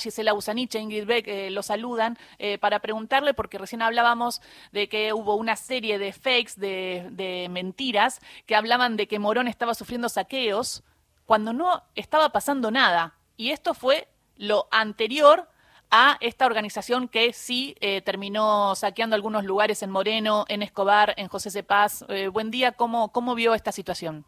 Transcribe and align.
Gisela 0.00 0.32
Usanich 0.32 0.74
e 0.74 0.78
Ingrid 0.78 1.04
Beck 1.04 1.28
eh, 1.28 1.50
lo 1.50 1.62
saludan 1.62 2.16
eh, 2.38 2.56
para 2.56 2.78
preguntarle, 2.78 3.34
porque 3.34 3.58
recién 3.58 3.82
hablábamos 3.82 4.40
de 4.72 4.88
que 4.88 5.12
hubo 5.12 5.34
una 5.36 5.54
serie 5.54 5.98
de 5.98 6.14
fakes, 6.14 6.54
de, 6.56 7.46
mentiras, 7.50 8.20
que 8.46 8.56
hablaban 8.56 8.96
de 8.96 9.06
que 9.06 9.18
Morón 9.18 9.48
estaba 9.48 9.74
sufriendo 9.74 10.08
saqueos 10.08 10.82
cuando 11.26 11.52
no 11.52 11.82
estaba 11.94 12.30
pasando 12.30 12.70
nada. 12.70 13.14
Y 13.36 13.50
esto 13.50 13.74
fue 13.74 14.08
lo 14.36 14.66
anterior 14.70 15.46
a 15.90 16.16
esta 16.20 16.46
organización 16.46 17.06
que 17.06 17.34
sí 17.34 17.76
eh, 17.80 18.00
terminó 18.00 18.74
saqueando 18.74 19.14
algunos 19.14 19.44
lugares 19.44 19.82
en 19.82 19.90
Moreno, 19.90 20.46
en 20.48 20.62
Escobar, 20.62 21.12
en 21.18 21.28
José 21.28 21.50
Cepaz. 21.50 22.06
Buen 22.32 22.50
día, 22.50 22.72
¿cómo, 22.72 23.12
¿cómo 23.12 23.34
vio 23.34 23.52
esta 23.52 23.72
situación? 23.72 24.24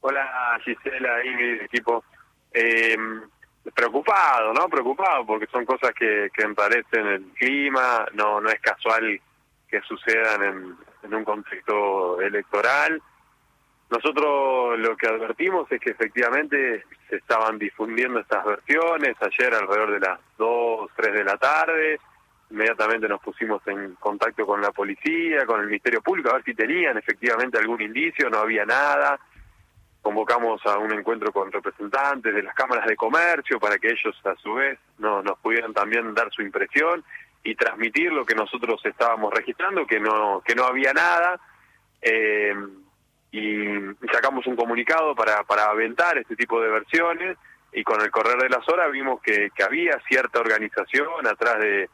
Hola 0.00 0.60
Gisela, 0.62 1.24
Ingrid, 1.24 1.62
equipo. 1.62 2.04
Preocupado, 3.74 4.52
¿no? 4.52 4.68
Preocupado 4.68 5.26
porque 5.26 5.46
son 5.46 5.64
cosas 5.64 5.92
que, 5.92 6.30
que 6.32 6.42
emparecen 6.42 7.06
el 7.06 7.24
clima, 7.34 8.06
no, 8.14 8.40
no 8.40 8.48
es 8.48 8.60
casual 8.60 9.20
que 9.68 9.80
sucedan 9.82 10.42
en, 10.42 10.76
en 11.02 11.14
un 11.14 11.24
contexto 11.24 12.20
electoral. 12.20 13.02
Nosotros 13.90 14.78
lo 14.78 14.96
que 14.96 15.06
advertimos 15.06 15.70
es 15.72 15.80
que 15.80 15.90
efectivamente 15.90 16.84
se 17.08 17.16
estaban 17.16 17.58
difundiendo 17.58 18.20
estas 18.20 18.44
versiones 18.44 19.16
ayer 19.20 19.54
alrededor 19.54 19.92
de 19.92 20.00
las 20.00 20.20
2, 20.36 20.90
3 20.94 21.14
de 21.14 21.24
la 21.24 21.36
tarde. 21.38 21.98
Inmediatamente 22.50 23.08
nos 23.08 23.20
pusimos 23.20 23.66
en 23.66 23.94
contacto 23.94 24.46
con 24.46 24.60
la 24.60 24.72
policía, 24.72 25.46
con 25.46 25.60
el 25.60 25.66
Ministerio 25.66 26.02
Público, 26.02 26.30
a 26.30 26.34
ver 26.34 26.44
si 26.44 26.54
tenían 26.54 26.98
efectivamente 26.98 27.58
algún 27.58 27.80
indicio, 27.80 28.28
no 28.28 28.38
había 28.38 28.64
nada. 28.66 29.18
Convocamos 30.08 30.64
a 30.64 30.78
un 30.78 30.90
encuentro 30.94 31.30
con 31.30 31.52
representantes 31.52 32.34
de 32.34 32.42
las 32.42 32.54
cámaras 32.54 32.86
de 32.86 32.96
comercio 32.96 33.60
para 33.60 33.76
que 33.76 33.88
ellos 33.88 34.18
a 34.24 34.34
su 34.36 34.54
vez 34.54 34.78
no, 34.96 35.22
nos 35.22 35.38
pudieran 35.38 35.74
también 35.74 36.14
dar 36.14 36.30
su 36.32 36.40
impresión 36.40 37.04
y 37.44 37.54
transmitir 37.54 38.10
lo 38.10 38.24
que 38.24 38.34
nosotros 38.34 38.80
estábamos 38.86 39.34
registrando, 39.34 39.86
que 39.86 40.00
no, 40.00 40.40
que 40.46 40.54
no 40.54 40.64
había 40.64 40.94
nada. 40.94 41.38
Eh, 42.00 42.54
y 43.32 43.66
sacamos 44.10 44.46
un 44.46 44.56
comunicado 44.56 45.14
para, 45.14 45.44
para 45.44 45.66
aventar 45.66 46.16
este 46.16 46.36
tipo 46.36 46.58
de 46.58 46.70
versiones 46.70 47.36
y 47.74 47.84
con 47.84 48.00
el 48.00 48.10
correr 48.10 48.38
de 48.38 48.48
las 48.48 48.66
horas 48.66 48.90
vimos 48.90 49.20
que, 49.20 49.50
que 49.54 49.62
había 49.62 50.00
cierta 50.08 50.40
organización 50.40 51.26
atrás 51.26 51.58
de, 51.58 51.90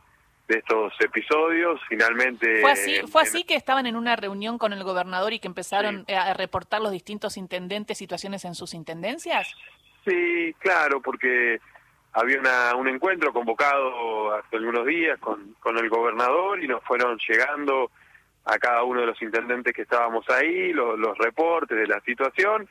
de 0.49 0.59
estos 0.59 0.93
episodios. 1.01 1.81
Finalmente... 1.89 2.61
¿Fue 2.61 2.73
así, 2.73 3.01
¿Fue 3.11 3.23
así 3.23 3.45
que 3.45 3.55
estaban 3.55 3.87
en 3.87 3.97
una 3.97 4.17
reunión 4.17 4.59
con 4.59 4.73
el 4.73 4.85
gobernador 4.85 5.33
y 5.33 5.39
que 5.39 5.49
empezaron 5.49 6.05
sí. 6.07 6.15
a 6.15 6.35
reportar 6.35 6.81
los 6.81 6.93
distintos 6.93 7.37
intendentes 7.37 7.99
situaciones 7.99 8.45
en 8.45 8.55
sus 8.55 8.75
intendencias? 8.75 9.55
Sí, 10.05 10.55
claro, 10.59 11.01
porque 11.01 11.61
había 12.13 12.39
una, 12.39 12.77
un 12.77 12.89
encuentro 12.89 13.33
convocado 13.33 14.35
hace 14.35 14.57
algunos 14.57 14.87
días 14.87 15.19
con, 15.19 15.55
con 15.61 15.79
el 15.79 15.89
gobernador 15.89 16.63
y 16.63 16.69
nos 16.69 16.83
fueron 16.85 17.19
llegando 17.27 17.91
a 18.45 18.59
cada 18.59 18.83
uno 18.85 19.01
de 19.01 19.07
los 19.07 19.23
intendentes 19.23 19.75
que 19.75 19.83
estábamos 19.83 20.29
ahí, 20.29 20.73
los, 20.73 20.99
los 20.99 21.17
reportes 21.19 21.77
de 21.77 21.87
la 21.87 22.01
situación, 22.01 22.69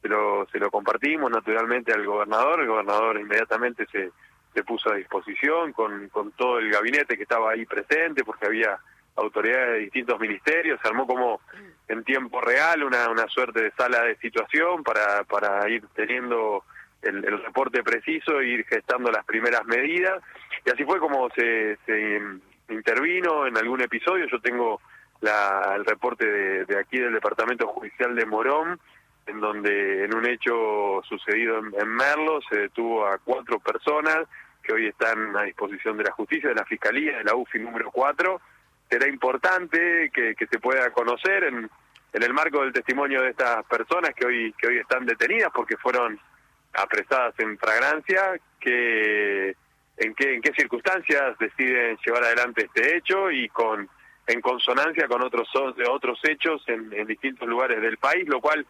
pero 0.00 0.46
se 0.52 0.58
lo 0.58 0.70
compartimos 0.70 1.30
naturalmente 1.30 1.92
al 1.92 2.06
gobernador, 2.06 2.60
el 2.60 2.68
gobernador 2.68 3.18
inmediatamente 3.18 3.84
se, 3.90 4.10
se 4.58 4.64
puso 4.64 4.90
a 4.90 4.96
disposición 4.96 5.72
con, 5.72 6.08
con 6.08 6.32
todo 6.32 6.58
el 6.58 6.68
gabinete 6.68 7.16
que 7.16 7.22
estaba 7.22 7.52
ahí 7.52 7.64
presente, 7.64 8.24
porque 8.24 8.46
había 8.46 8.76
autoridades 9.14 9.74
de 9.74 9.78
distintos 9.78 10.18
ministerios, 10.18 10.80
se 10.82 10.88
armó 10.88 11.06
como 11.06 11.40
en 11.86 12.02
tiempo 12.02 12.40
real 12.40 12.82
una, 12.82 13.08
una 13.08 13.28
suerte 13.28 13.62
de 13.62 13.70
sala 13.72 14.02
de 14.02 14.16
situación 14.16 14.82
para, 14.82 15.22
para 15.24 15.68
ir 15.68 15.84
teniendo 15.94 16.64
el, 17.02 17.24
el 17.24 17.40
reporte 17.44 17.84
preciso 17.84 18.40
e 18.40 18.48
ir 18.48 18.66
gestando 18.66 19.12
las 19.12 19.24
primeras 19.24 19.64
medidas, 19.64 20.20
y 20.66 20.70
así 20.70 20.84
fue 20.84 20.98
como 20.98 21.30
se, 21.30 21.78
se 21.86 22.20
intervino 22.68 23.46
en 23.46 23.56
algún 23.56 23.80
episodio, 23.80 24.26
yo 24.26 24.40
tengo 24.40 24.80
la, 25.20 25.74
el 25.76 25.84
reporte 25.84 26.26
de, 26.26 26.64
de, 26.64 26.80
aquí 26.80 26.98
del 26.98 27.14
Departamento 27.14 27.68
Judicial 27.68 28.16
de 28.16 28.26
Morón, 28.26 28.80
en 29.26 29.40
donde 29.40 30.04
en 30.04 30.16
un 30.16 30.26
hecho 30.26 31.00
sucedido 31.08 31.58
en, 31.58 31.72
en, 31.78 31.88
Merlo 31.88 32.40
se 32.48 32.56
detuvo 32.56 33.06
a 33.06 33.18
cuatro 33.18 33.60
personas 33.60 34.26
que 34.68 34.74
hoy 34.74 34.86
están 34.86 35.34
a 35.34 35.44
disposición 35.44 35.96
de 35.96 36.04
la 36.04 36.12
justicia, 36.12 36.50
de 36.50 36.54
la 36.54 36.66
Fiscalía, 36.66 37.16
de 37.16 37.24
la 37.24 37.34
UFI 37.34 37.58
número 37.58 37.90
4. 37.90 38.38
Será 38.90 39.08
importante 39.08 40.10
que, 40.12 40.34
se 40.38 40.58
pueda 40.58 40.90
conocer 40.90 41.44
en, 41.44 41.70
en 42.12 42.22
el 42.22 42.34
marco 42.34 42.60
del 42.60 42.74
testimonio 42.74 43.22
de 43.22 43.30
estas 43.30 43.64
personas 43.64 44.10
que 44.14 44.26
hoy, 44.26 44.54
que 44.58 44.66
hoy 44.66 44.78
están 44.78 45.06
detenidas 45.06 45.50
porque 45.54 45.78
fueron 45.78 46.20
apresadas 46.74 47.34
en 47.38 47.56
fragrancia, 47.56 48.38
que 48.60 49.56
en 49.96 50.14
qué, 50.14 50.34
en 50.34 50.42
qué 50.42 50.52
circunstancias 50.52 51.38
deciden 51.38 51.96
llevar 52.04 52.24
adelante 52.24 52.66
este 52.66 52.96
hecho 52.96 53.30
y 53.30 53.48
con 53.48 53.88
en 54.26 54.42
consonancia 54.42 55.08
con 55.08 55.22
otros 55.22 55.48
otros 55.90 56.20
hechos 56.24 56.62
en, 56.66 56.92
en 56.92 57.06
distintos 57.06 57.48
lugares 57.48 57.80
del 57.80 57.96
país, 57.96 58.28
lo 58.28 58.42
cual 58.42 58.66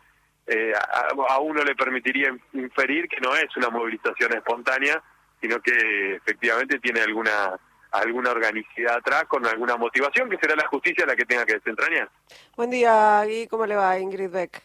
eh, 0.46 0.72
a, 0.72 1.34
a, 1.34 1.40
uno 1.40 1.64
le 1.64 1.74
permitiría 1.74 2.32
inferir 2.52 3.08
que 3.08 3.20
no 3.20 3.34
es 3.34 3.54
una 3.56 3.68
movilización 3.68 4.34
espontánea, 4.34 5.02
sino 5.40 5.60
que 5.60 6.16
efectivamente 6.16 6.78
tiene 6.78 7.00
alguna 7.00 7.58
alguna 7.90 8.32
organicidad 8.32 8.96
atrás 8.96 9.24
con 9.24 9.46
alguna 9.46 9.76
motivación 9.76 10.28
que 10.28 10.36
será 10.36 10.54
la 10.54 10.68
justicia 10.68 11.06
la 11.06 11.16
que 11.16 11.24
tenga 11.24 11.46
que 11.46 11.54
desentrañar. 11.54 12.10
Buen 12.56 12.70
día, 12.70 13.24
Gui, 13.24 13.46
¿cómo 13.46 13.64
le 13.64 13.76
va 13.76 13.98
Ingrid 13.98 14.30
Beck? 14.30 14.62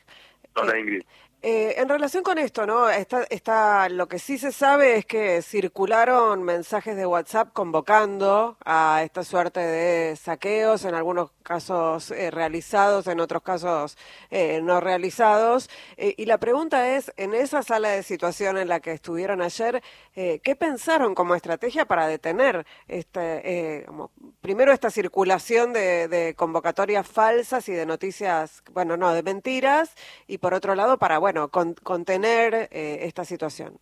Hola, 0.56 0.78
Ingrid. 0.78 1.02
Eh, 1.02 1.06
en 1.46 1.90
relación 1.90 2.24
con 2.24 2.38
esto, 2.38 2.66
¿no? 2.66 2.90
Está, 2.90 3.90
lo 3.90 4.08
que 4.08 4.18
sí 4.18 4.38
se 4.38 4.54
sabe 4.54 4.96
es 4.98 5.06
que 5.06 5.42
circularon 5.42 6.42
mensajes 6.42 6.96
de 6.96 7.06
WhatsApp 7.06 7.52
convocando 7.52 8.56
a 8.64 9.02
esta 9.04 9.26
suerte 9.26 9.60
de 9.60 10.16
saqueos, 10.16 10.86
en 10.86 10.96
algunos 10.96 11.32
casos 11.44 12.12
eh, 12.12 12.32
realizados, 12.32 13.08
en 13.08 13.20
otros 13.20 13.44
casos 13.44 13.98
eh, 14.32 14.62
no 14.64 14.80
realizados. 14.80 15.70
Eh, 15.98 16.16
y 16.18 16.26
la 16.26 16.38
pregunta 16.38 16.96
es, 16.96 17.12
en 17.18 17.34
esa 17.34 17.62
sala 17.62 17.90
de 17.90 18.04
situación 18.04 18.58
en 18.58 18.70
la 18.70 18.80
que 18.80 18.94
estuvieron 18.94 19.42
ayer, 19.42 19.84
eh, 20.16 20.40
¿qué 20.44 20.56
pensaron 20.56 21.14
como 21.14 21.36
estrategia 21.36 21.86
para 21.86 22.08
detener 22.08 22.66
este, 22.88 23.84
como, 23.86 24.12
primero 24.42 24.72
esta 24.72 24.90
circulación 24.90 25.74
de, 25.74 26.08
de 26.08 26.36
convocatorias 26.36 27.06
falsas 27.06 27.68
y 27.68 27.74
de 27.74 27.86
noticias, 27.86 28.64
bueno, 28.72 28.96
no, 28.96 29.14
de 29.14 29.24
mentiras, 29.24 29.94
y 30.28 30.38
por 30.38 30.54
otro 30.54 30.76
lado, 30.76 30.98
para, 30.98 31.18
bueno, 31.18 31.33
bueno, 31.34 31.48
con, 31.48 31.74
contener 31.74 32.70
eh, 32.72 33.00
esta 33.02 33.26
situación? 33.26 33.80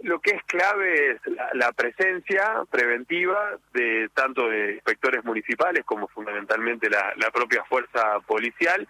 Lo 0.00 0.18
que 0.20 0.30
es 0.30 0.42
clave 0.44 1.12
es 1.12 1.26
la, 1.26 1.50
la, 1.52 1.72
presencia 1.72 2.62
preventiva 2.70 3.58
de 3.74 4.08
tanto 4.14 4.48
de 4.48 4.74
inspectores 4.74 5.22
municipales 5.24 5.84
como 5.84 6.08
fundamentalmente 6.08 6.88
la, 6.88 7.12
la 7.16 7.30
propia 7.30 7.64
fuerza 7.64 8.20
policial 8.26 8.88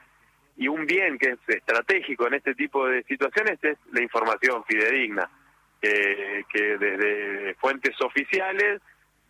y 0.57 0.69
un 0.69 0.87
bien 0.87 1.19
que 1.19 1.31
es 1.31 1.39
estratégico 1.49 2.29
en 2.29 2.35
este 2.35 2.55
tipo 2.55 2.87
de 2.87 3.03
situaciones 3.05 3.59
es 3.63 3.77
la 3.93 4.03
información 4.03 4.65
fidedigna, 4.65 5.29
que 5.81 6.79
desde 6.79 7.55
fuentes 7.55 8.01
oficiales 8.01 8.81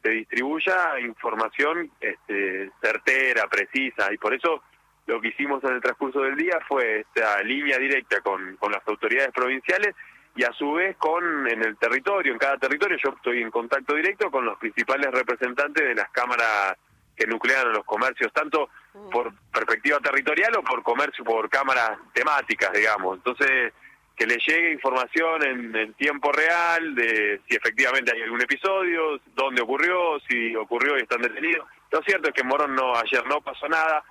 se 0.03 0.11
distribuya 0.11 1.01
información 1.01 1.91
este, 2.01 2.71
certera, 2.81 3.49
precisa, 3.49 4.13
y 4.13 4.19
por 4.19 4.35
eso 4.35 4.63
lo 5.07 5.21
que 5.21 5.29
hicimos 5.29 5.63
en 5.65 5.75
el 5.75 5.81
transcurso 5.81 6.21
del 6.21 6.37
día 6.37 6.59
fue 6.69 7.01
esta 7.01 7.43
línea 7.43 7.79
directa 7.79 8.21
con, 8.21 8.57
con 8.57 8.73
las 8.73 8.87
autoridades 8.87 9.31
provinciales 9.33 9.95
y 10.35 10.45
a 10.45 10.53
su 10.53 10.73
vez 10.73 10.97
con 10.99 11.49
en 11.49 11.63
el 11.63 11.77
territorio, 11.77 12.33
en 12.33 12.39
cada 12.39 12.59
territorio 12.59 12.99
yo 13.03 13.11
estoy 13.17 13.41
en 13.41 13.51
contacto 13.51 13.95
directo 13.95 14.31
con 14.31 14.45
los 14.45 14.59
principales 14.59 15.11
representantes 15.11 15.83
de 15.83 15.95
las 15.95 16.11
cámaras 16.11 16.77
que 17.17 17.27
nuclean 17.27 17.73
los 17.73 17.85
comercios, 17.85 18.31
tanto 18.33 18.69
por 19.11 19.33
perspectiva 19.51 19.99
territorial 20.01 20.55
o 20.59 20.63
por 20.63 20.83
comercio, 20.83 21.25
por 21.25 21.49
cámaras 21.49 21.99
temáticas, 22.13 22.71
digamos. 22.73 23.17
Entonces, 23.17 23.73
que 24.15 24.27
le 24.27 24.37
llegue 24.37 24.73
información 24.73 25.43
en, 25.43 25.77
en 25.77 25.95
tiempo 25.95 26.31
real 26.33 26.95
de 26.95 27.41
si 27.49 27.57
efectivamente 27.57 28.13
hay 28.15 28.23
algún 28.23 28.43
episodio, 28.43 29.19
dónde 29.35 29.63
ocurrió, 29.63 30.19
si 30.29 30.55
ocurrió 30.57 30.99
y 30.99 31.03
están 31.03 31.23
detenidos. 31.23 31.67
Lo 31.91 32.03
cierto 32.03 32.29
es 32.29 32.35
que 32.35 32.43
en 32.43 32.49
Morón 32.49 32.75
no, 32.75 32.95
ayer 32.97 33.27
no 33.27 33.41
pasó 33.41 33.69
nada, 33.69 34.05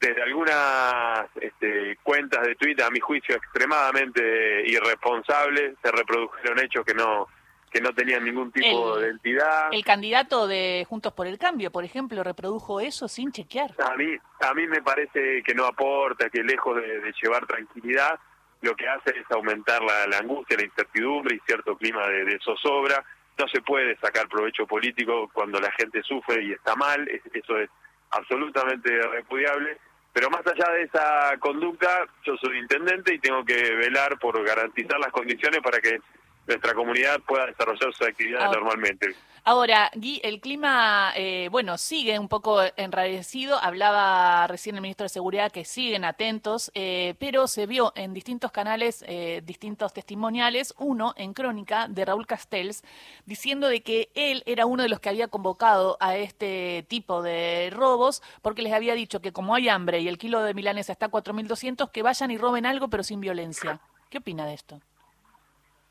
desde 0.00 0.22
algunas 0.22 1.26
este, 1.40 1.98
cuentas 2.02 2.46
de 2.46 2.54
Twitter, 2.56 2.84
a 2.84 2.90
mi 2.90 3.00
juicio, 3.00 3.36
extremadamente 3.36 4.62
irresponsables, 4.66 5.76
se 5.82 5.92
reprodujeron 5.92 6.58
hechos 6.60 6.84
que 6.84 6.94
no 6.94 7.28
que 7.70 7.80
no 7.80 7.92
tenían 7.92 8.24
ningún 8.24 8.50
tipo 8.50 8.96
el, 8.96 9.02
de 9.02 9.08
entidad. 9.10 9.68
El 9.70 9.84
candidato 9.84 10.48
de 10.48 10.84
Juntos 10.88 11.12
por 11.12 11.28
el 11.28 11.38
Cambio, 11.38 11.70
por 11.70 11.84
ejemplo, 11.84 12.24
reprodujo 12.24 12.80
eso 12.80 13.06
sin 13.06 13.30
chequear. 13.30 13.76
A 13.78 13.94
mí, 13.94 14.16
a 14.40 14.54
mí 14.54 14.66
me 14.66 14.82
parece 14.82 15.40
que 15.44 15.54
no 15.54 15.66
aporta, 15.66 16.28
que 16.30 16.42
lejos 16.42 16.74
de, 16.74 17.00
de 17.00 17.12
llevar 17.22 17.46
tranquilidad, 17.46 18.18
lo 18.62 18.74
que 18.74 18.88
hace 18.88 19.10
es 19.10 19.30
aumentar 19.30 19.80
la, 19.82 20.08
la, 20.08 20.18
angustia, 20.18 20.56
la 20.56 20.64
incertidumbre 20.64 21.36
y 21.36 21.40
cierto 21.46 21.76
clima 21.76 22.08
de, 22.08 22.24
de 22.24 22.40
zozobra. 22.40 23.04
No 23.38 23.46
se 23.46 23.62
puede 23.62 23.96
sacar 23.98 24.28
provecho 24.28 24.66
político 24.66 25.30
cuando 25.32 25.60
la 25.60 25.70
gente 25.70 26.02
sufre 26.02 26.42
y 26.42 26.50
está 26.50 26.74
mal, 26.74 27.08
eso 27.08 27.56
es 27.56 27.70
absolutamente 28.10 29.00
repudiable 29.12 29.78
pero 30.12 30.28
más 30.30 30.46
allá 30.46 30.72
de 30.72 30.82
esa 30.82 31.36
conducta, 31.38 32.06
yo 32.24 32.36
soy 32.36 32.58
intendente 32.58 33.14
y 33.14 33.18
tengo 33.18 33.44
que 33.44 33.74
velar 33.76 34.18
por 34.18 34.42
garantizar 34.44 34.98
las 34.98 35.12
condiciones 35.12 35.60
para 35.60 35.80
que 35.80 36.00
nuestra 36.46 36.74
comunidad 36.74 37.20
pueda 37.26 37.46
desarrollar 37.46 37.92
sus 37.92 38.06
actividades 38.06 38.48
Ah. 38.48 38.52
normalmente. 38.54 39.14
Ahora, 39.42 39.90
Gui, 39.94 40.20
el 40.22 40.38
clima, 40.38 41.12
eh, 41.16 41.48
bueno, 41.50 41.78
sigue 41.78 42.18
un 42.18 42.28
poco 42.28 42.60
enrarecido. 42.76 43.58
Hablaba 43.58 44.46
recién 44.46 44.76
el 44.76 44.82
ministro 44.82 45.04
de 45.04 45.08
Seguridad 45.08 45.50
que 45.50 45.64
siguen 45.64 46.04
atentos, 46.04 46.70
eh, 46.74 47.14
pero 47.18 47.48
se 47.48 47.66
vio 47.66 47.94
en 47.96 48.12
distintos 48.12 48.52
canales, 48.52 49.02
eh, 49.08 49.40
distintos 49.42 49.94
testimoniales, 49.94 50.74
uno 50.76 51.14
en 51.16 51.32
Crónica 51.32 51.86
de 51.88 52.04
Raúl 52.04 52.26
Castells, 52.26 52.82
diciendo 53.24 53.68
de 53.68 53.82
que 53.82 54.10
él 54.14 54.42
era 54.44 54.66
uno 54.66 54.82
de 54.82 54.90
los 54.90 55.00
que 55.00 55.08
había 55.08 55.28
convocado 55.28 55.96
a 56.00 56.16
este 56.18 56.84
tipo 56.88 57.22
de 57.22 57.70
robos, 57.72 58.22
porque 58.42 58.60
les 58.60 58.74
había 58.74 58.92
dicho 58.92 59.20
que 59.20 59.32
como 59.32 59.54
hay 59.54 59.70
hambre 59.70 60.00
y 60.00 60.08
el 60.08 60.18
kilo 60.18 60.42
de 60.42 60.52
milanesa 60.52 60.92
está 60.92 61.06
a 61.06 61.10
4.200, 61.10 61.90
que 61.90 62.02
vayan 62.02 62.30
y 62.30 62.36
roben 62.36 62.66
algo, 62.66 62.88
pero 62.88 63.02
sin 63.02 63.20
violencia. 63.20 63.80
¿Qué 64.10 64.18
opina 64.18 64.44
de 64.44 64.52
esto? 64.52 64.80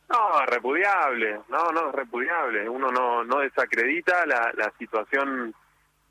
No, 0.10 0.42
es 0.42 0.48
repudiable, 0.48 1.40
no, 1.50 1.72
no, 1.72 1.90
es 1.90 1.96
repudiable. 1.96 2.68
Uno 2.68 2.92
no, 2.92 3.24
no 3.24 3.40
desacredita 3.40 4.26
la, 4.26 4.52
la 4.56 4.74
situación 4.80 5.54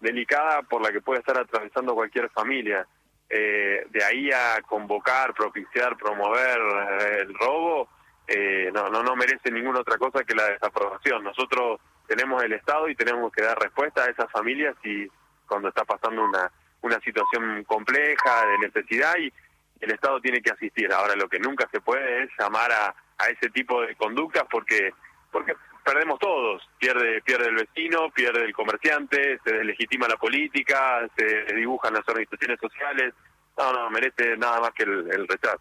delicada 0.00 0.62
por 0.62 0.81
la 0.83 0.93
que 0.93 1.00
puede 1.00 1.19
estar 1.21 1.39
atravesando 1.39 1.95
cualquier 1.95 2.31
familia. 2.31 2.87
Eh, 3.29 3.85
de 3.91 4.05
ahí 4.05 4.31
a 4.31 4.62
convocar, 4.62 5.35
propiciar, 5.35 5.97
promover 5.97 6.59
eh, 6.59 7.19
el 7.23 7.35
robo, 7.35 7.89
eh, 8.27 8.71
no, 8.73 8.89
no, 8.89 9.03
no 9.03 9.17
merece 9.17 9.50
ninguna 9.50 9.81
otra 9.81 9.99
cosa 9.99 10.25
que 10.25 10.35
la 10.35 10.49
desaprobación. 10.49 11.25
Nosotros 11.25 11.81
tenemos 12.06 12.43
el 12.44 12.53
Estado 12.53 12.89
y 12.89 12.94
tenemos 12.94 13.33
que 13.33 13.43
dar 13.43 13.59
respuesta 13.59 14.05
a 14.05 14.11
esas 14.11 14.31
familias 14.31 14.77
y 14.85 15.09
cuando 15.47 15.69
está 15.69 15.85
pasando 15.85 16.25
una, 16.25 16.51
una 16.83 17.01
situación 17.01 17.65
compleja 17.65 18.47
de 18.47 18.59
necesidad 18.59 19.17
y 19.19 19.33
el 19.81 19.91
Estado 19.91 20.21
tiene 20.21 20.41
que 20.41 20.53
asistir. 20.53 20.93
Ahora 20.93 21.17
lo 21.17 21.29
que 21.29 21.39
nunca 21.39 21.69
se 21.71 21.81
puede 21.81 22.23
es 22.23 22.31
llamar 22.39 22.71
a, 22.73 22.94
a 23.19 23.26
ese 23.26 23.50
tipo 23.50 23.81
de 23.82 23.94
conductas 23.97 24.44
porque 24.50 24.93
porque 25.31 25.55
perdemos 25.85 26.19
todos. 26.19 26.62
Pierde 26.79 27.20
pierde 27.23 27.49
el 27.49 27.56
vecino, 27.56 28.11
pierde 28.11 28.44
el 28.44 28.55
comerciante, 28.55 29.38
se 29.44 29.53
deslegitima 29.53 30.09
la 30.09 30.17
política, 30.17 31.09
se 31.17 31.55
dibujan 31.55 31.94
las 31.94 32.09
organizaciones 32.09 32.59
sociales. 32.61 33.15
No, 33.56 33.73
no, 33.73 33.91
merece 33.91 34.37
nada 34.37 34.61
más 34.61 34.70
que 34.73 34.85
el, 34.85 35.11
el 35.11 35.26
rechazo. 35.26 35.61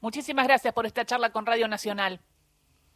Muchísimas 0.00 0.46
gracias 0.46 0.72
por 0.72 0.86
esta 0.86 1.04
charla 1.04 1.30
con 1.30 1.44
Radio 1.44 1.68
Nacional. 1.68 2.20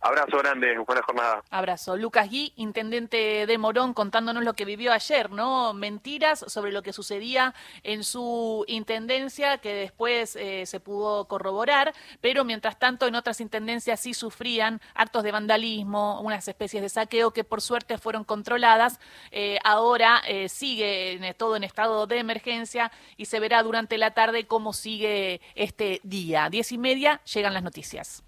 Abrazo 0.05 0.37
grande, 0.39 0.77
buena 0.79 1.01
jornada. 1.03 1.45
Abrazo. 1.49 1.97
Lucas 1.97 2.29
Gui, 2.29 2.53
intendente 2.57 3.47
de 3.47 3.59
Morón, 3.59 3.95
contándonos 3.95 4.43
lo 4.43 4.55
que 4.55 4.65
vivió 4.65 4.93
ayer, 4.93 5.31
¿no? 5.31 5.75
Mentiras 5.75 6.45
sobre 6.49 6.73
lo 6.73 6.83
que 6.83 6.93
sucedía 6.93 7.55
en 7.85 8.03
su 8.03 8.65
intendencia, 8.67 9.59
que 9.59 9.73
después 9.73 10.35
eh, 10.35 10.67
se 10.67 10.81
pudo 10.81 11.29
corroborar, 11.29 11.95
pero 12.21 12.45
mientras 12.45 12.81
tanto 12.81 13.07
en 13.07 13.15
otras 13.15 13.41
intendencias 13.41 14.01
sí 14.01 14.13
sufrían 14.13 14.81
actos 14.97 15.23
de 15.23 15.31
vandalismo, 15.31 16.21
unas 16.21 16.49
especies 16.49 16.83
de 16.83 16.89
saqueo 16.89 17.31
que 17.31 17.45
por 17.45 17.61
suerte 17.61 17.97
fueron 17.97 18.25
controladas. 18.25 18.99
Eh, 19.31 19.59
ahora 19.63 20.21
eh, 20.27 20.49
sigue 20.49 21.33
todo 21.39 21.55
en 21.55 21.63
estado 21.63 22.09
de 22.09 22.19
emergencia 22.19 22.91
y 23.17 23.27
se 23.27 23.39
verá 23.39 23.63
durante 23.63 23.99
la 23.99 24.11
tarde 24.11 24.49
cómo 24.49 24.73
sigue 24.73 25.41
este 25.55 26.01
día. 26.03 26.49
Diez 26.51 26.73
y 26.73 26.79
media 26.79 27.21
llegan 27.25 27.55
las 27.55 27.63
noticias. 27.63 28.25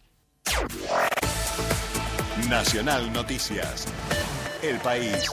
Nacional 2.48 3.12
Noticias. 3.12 3.86
El 4.60 4.78
país 4.78 5.30